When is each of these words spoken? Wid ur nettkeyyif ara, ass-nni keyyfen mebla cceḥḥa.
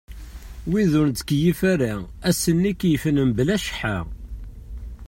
Wid 0.69 0.91
ur 0.99 1.07
nettkeyyif 1.09 1.59
ara, 1.73 1.93
ass-nni 2.29 2.73
keyyfen 2.79 3.21
mebla 3.27 3.55
cceḥḥa. 3.61 3.97